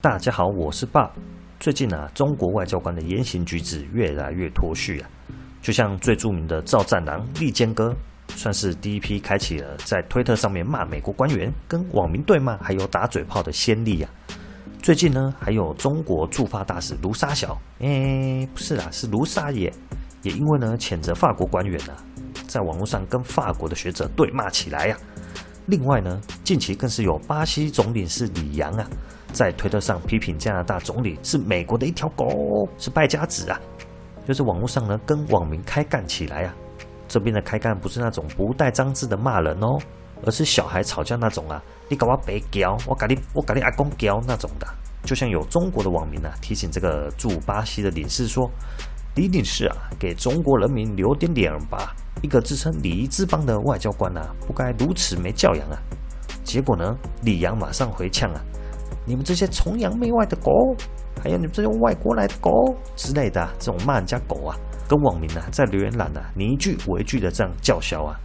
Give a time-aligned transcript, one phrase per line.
[0.00, 1.10] 大家好，我是 Bob。
[1.58, 5.10] 最近啊，中国外交官的言行举止越来越脱序啊，
[5.60, 7.92] 就像最著名的赵战狼利坚哥，
[8.28, 14.10] 算是第一批开启了在推特上面骂美国官员、跟网民对骂，还有打嘴炮的先例啊。
[14.80, 19.68] 最近呢，还有中国驻法大使卢沙小，诶，不是啦，是卢沙野，
[20.22, 21.98] 也因为呢谴责法国官员啊，
[22.46, 24.96] 在网络上跟法国的学者对骂起来呀、
[25.68, 28.88] 另外呢，近期更是有巴西总领事李阳啊。
[29.34, 33.60] 在推特上批评加拿大总理是美国的一条狗，是败家子啊！
[34.26, 36.54] 就是网络上呢跟网民开干起来啊。
[37.06, 39.78] 这边的开干不是那种不带脏字的骂人哦，
[40.24, 44.66] 而是小孩吵架那种啊，你搞我白教，我搞你我搞你阿公教那种的。
[45.04, 48.50] 就像有中国的网民啊提醒这个驻巴西的领事说
[49.18, 51.94] ：“一定是啊，给中国人民留点脸吧！
[52.22, 55.78] 一个自称礼仪之邦的外交官啊，不该如此没教养啊！”
[56.44, 58.40] 结果呢，李阳马上回呛啊。
[59.06, 60.52] 你们这些崇洋媚外的狗，
[61.22, 62.50] 还有你们这些外国来的狗
[62.96, 68.16] 之类的，这种骂人家狗啊，跟网民啊在留言栏啊，你一句我一句的这样叫嚣啊，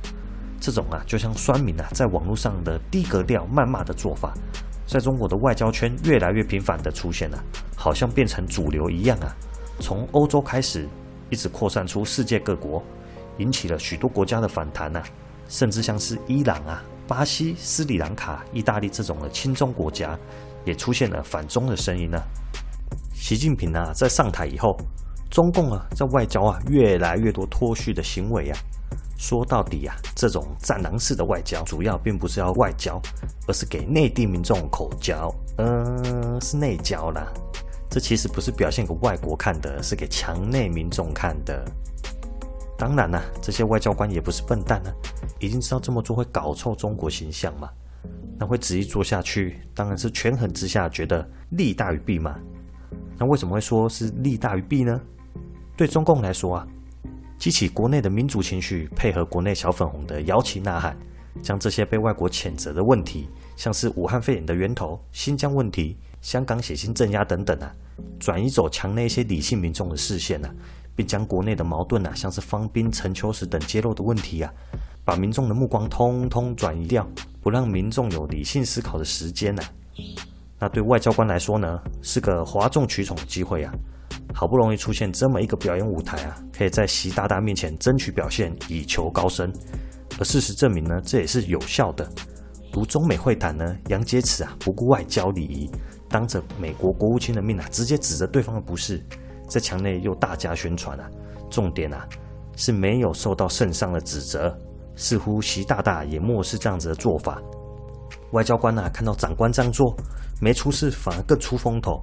[0.59, 4.33] 这种啊就像酸民啊在网络上的低格调谩骂的做法，
[4.85, 7.41] 在中国的外交圈越来越频繁的出现了，
[7.77, 9.33] 好像变成主流一样啊。
[9.79, 10.87] 从欧洲开始，
[11.29, 12.81] 一直扩散出世界各国，
[13.37, 15.03] 引起了许多国家的反弹啊，
[15.47, 20.17] 甚至像是伊朗啊、巴西、斯里兰卡、意大利这种的亲中国家。
[20.65, 22.17] 也出现了反中的声音呢。
[23.13, 24.77] 习近平啊，在上台以后，
[25.29, 28.57] 中共啊，在外交啊，越来越多脱序的行为啊。
[29.17, 32.97] 说到底啊，这种战狼式的外交，主要并不是要外交，
[33.45, 37.27] 而是给内地民众口交，嗯，是内交啦。
[37.93, 41.63] 这其实不是表现给外国看的，是给墙内民众看的。
[42.75, 44.97] 当然啦、这些外交官也不是笨蛋呢、啊，
[45.39, 47.69] 一定知道这么做会搞臭中国形象嘛。
[48.39, 52.35] 那会执意做下去，当然是权衡之下觉得利大于弊嘛。
[53.15, 54.99] 那为什么会说是利大于弊呢？
[55.77, 56.67] 对中共来说啊，
[57.37, 60.97] 激起国内的民族情绪，配合国内小粉红的摇旗呐喊，
[61.43, 67.69] 将这些被外国谴责的问题，像是武汉肺炎的源头、新疆问题、香港血腥镇压等等啊，
[68.17, 70.49] 转移走墙内一些理性民众的视线啊，
[70.95, 74.51] 并将国内的矛盾啊，像是方滨、陈秋实等揭露的问题啊。
[75.05, 77.05] 把民众的目光通通转移掉，
[77.41, 79.69] 不让民众有理性思考的时间呢、啊？
[80.59, 83.73] 那对外交官来说呢，是个哗众取宠的机会啊！
[84.33, 89.51] 好不容易出现这么一个表演舞台啊，可以在习大大面前争取表现，以求高升。
[90.17, 92.09] 而事实证明呢，这也是有效的。
[92.71, 95.69] 如中美会谈呢，杨洁篪啊，不顾外交礼仪，
[96.13, 99.03] 当着美国国务卿的面啊，直接指着对方的不是，
[99.49, 101.09] 在墙内又大加宣传啊。
[101.49, 102.07] 重点啊，
[102.55, 104.55] 是没有受到圣上的指责。
[104.95, 107.41] 似乎习大大也漠视这样子的做法，
[108.31, 109.91] 外交官呐、看到长官这样做
[110.39, 111.99] 没出事，反而更出风头，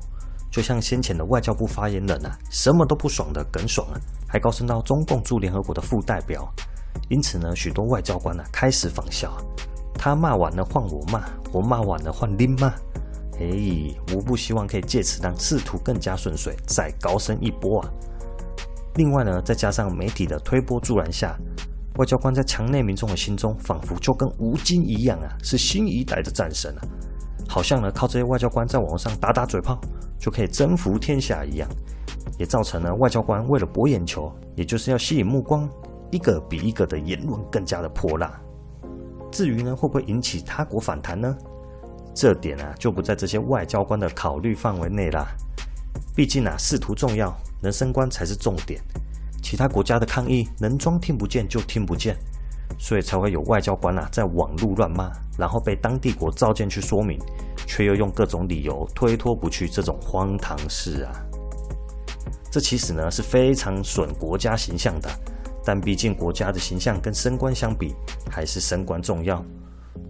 [0.51, 3.95] 就像先前的外交部发言人啊，什么都不爽的耿爽啊，
[4.27, 6.53] 还高升到中共驻联合国的副代表。
[7.09, 9.33] 因此呢，许多外交官呐、开始仿效，
[9.95, 11.23] 他骂完了换我骂，
[11.53, 12.75] 我骂完了换您骂，
[13.41, 17.91] 哎，无不希望可以借此让仕途更加顺遂，再高升一波啊。
[18.97, 21.37] 另外呢，再加上媒体的推波助澜下。
[21.97, 26.81] 外交官在墙内民众的心中，仿佛就跟吴京一样啊，是新一代的战神啊，
[27.49, 29.79] 好像呢靠这些外交官在网上打打嘴炮，
[30.19, 31.69] 就可以征服天下一样，
[32.39, 35.69] 也造成了外交官为了博眼球，也就是要吸引目光，
[36.11, 38.41] 一个比一个的言论更加的泼辣。
[39.31, 41.35] 至于呢会不会引起他国反弹呢？
[42.15, 45.27] 这点啊就不在这些外交官的考虑范围内啦。
[46.15, 48.81] 毕竟啊仕途重要，能升官才是重点。
[49.43, 52.17] 其他国家的抗议能装听不见就听不见，
[52.79, 57.19] 所以才会有外交官啊在网路乱骂，然后被当地国召见去说明，
[57.67, 61.13] 却又用各种理由推脱不去这种荒唐事啊。
[62.51, 65.09] 这其实呢是非常损国家形象的，
[65.65, 67.95] 但毕竟国家的形象跟升官相比
[68.31, 69.43] 还是升官重要，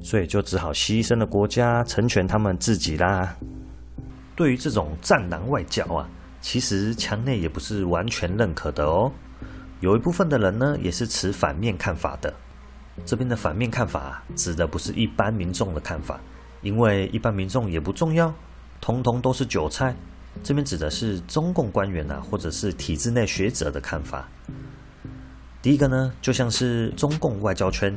[0.02, 3.36] 所以就只好牺牲了国家，成全他们自己啦。
[4.34, 6.08] 对于这种战狼外交啊。
[6.42, 9.12] 其实墙内也不是完全认可的哦，
[9.80, 12.32] 有一部分的人呢也是持反面看法的。
[13.04, 16.18] 这边的反面看法指的不是一般民众的看法，
[16.62, 18.32] 因为一般民众也不重要，
[18.80, 19.94] 通通都是韭菜。
[20.42, 24.26] 这边指的是中共官员啊，或者是体制内学者的看法。
[25.60, 27.94] 第一个呢，就像是中共外交圈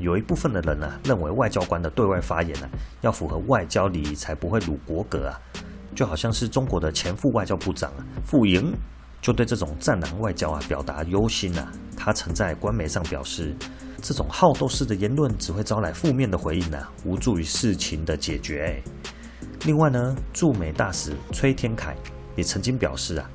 [0.00, 2.68] 有一部分的人呢、啊，认为外交官的对外发言呢、
[3.02, 5.38] 要符合外交礼仪，才不会辱国格啊。
[5.94, 7.92] 就好像是中国的前副外交部长，
[8.24, 8.72] 傅莹
[9.20, 11.70] 就对这种战狼外交啊表达忧心啊。
[11.96, 13.54] 他曾在官媒上表示，
[14.00, 18.82] 这种好斗式的言论只会招来负面的回应啊，无助于事情的解决。
[19.66, 21.94] 另外呢，驻美大使崔天凯
[22.36, 23.30] 也曾经表示啊，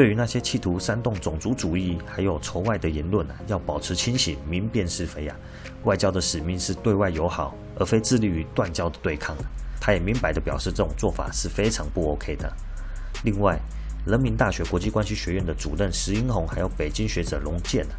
[0.00, 5.36] 对于那些企图煽动种族主义还有仇外的言论啊，要保持清醒，明辨是非啊。
[5.84, 9.36] 外交的使命是对外友好，而非致力于断交的对抗。
[9.78, 12.50] 他也明白地表示，这种做法是非常不 OK 的。
[13.24, 13.60] 另外，
[14.06, 17.92] 人民大学国际关系学院的主任石英红，还有北京学者龙健啊，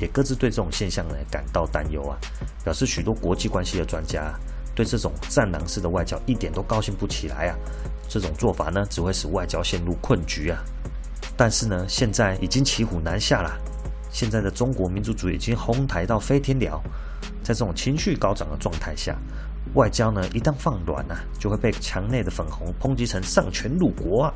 [0.00, 2.16] 也各自对这种现象呢感到担忧啊，
[2.62, 4.32] 表示许多国际关系的专家
[4.76, 7.58] 对这种战狼式的外交一点都高兴不起来啊。
[8.08, 10.62] 这种做法呢，只会使外交陷入困局啊。
[11.38, 13.56] 但是呢，现在已经骑虎难下了，
[14.10, 16.82] 现在的中国民族主义已经哄抬到飞天了。
[17.44, 19.16] 在这种情绪高涨的状态下，
[19.74, 24.34] 外交呢一旦放软啊，就会被墙内的粉红抨击成丧权辱国啊！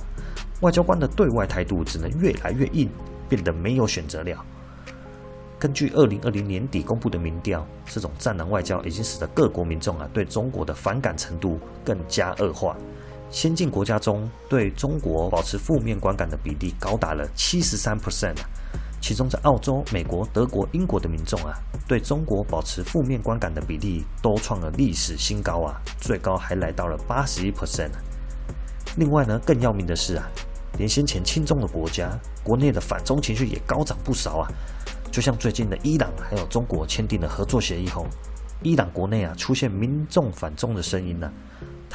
[0.60, 2.88] 外交官的对外态度只能越来越硬，
[3.28, 4.40] 变得没有选择了。
[5.58, 12.76] 根据二零二零年底公布的民调，这种战狼外交已经使得各国民众啊对中国的反感程度更加恶化。
[13.32, 18.46] 先进国家中对中国保持负面观感的比例高达了七十三 percent 啊！
[19.00, 21.56] 其中，在澳洲、美国、德国、英国的民众啊，
[21.88, 27.90] 对中国保持负面观感的比例都创了历史新高啊，最高还来到了八十一 percent。
[28.98, 30.28] 另外呢，更要命的是啊，
[30.76, 34.48] 连先前亲中的国家，国内的反中情绪也高涨不少啊。
[35.10, 38.06] 就像最近的伊朗还有中国签订了合作协议后，
[38.62, 41.32] 伊朗国内啊出现民众反中的声音呢、啊，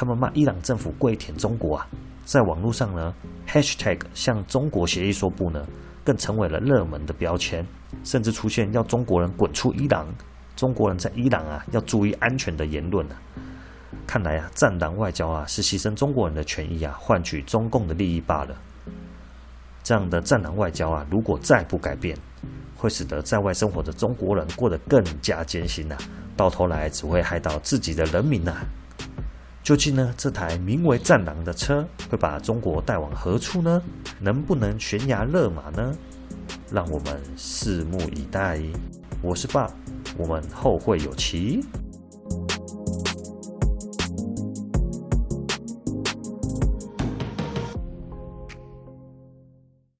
[0.00, 1.84] 他们骂伊朗政府跪舔中国啊，
[2.24, 3.12] 在网络上呢
[3.48, 5.66] ，#hashtag 向中国协议说不呢。
[6.04, 7.66] 更成为了热门的标签，
[8.04, 10.06] 甚至出现要中国人滚出伊朗、
[10.56, 13.16] 中国人在伊朗啊要注意安全的言论啊。
[14.06, 18.56] 看来啊，战狼外交啊是牺牲中国人的权益啊，换取中共的利益罢了。
[19.82, 22.16] 这样的战狼外交啊，如果再不改变，
[22.76, 26.00] 会使得在外生活的中国人过得更加艰辛呐、啊，
[26.38, 28.64] 到头来只会害到自己的人民呐、啊。
[29.68, 33.82] 究竟呢，这台名为“战狼”的车会把中国带往何处呢？
[34.18, 35.94] 能不能悬崖勒马呢？
[36.72, 38.58] 让我们拭目以待。
[39.20, 39.70] 我是爸，
[40.16, 41.62] 我们后会有期。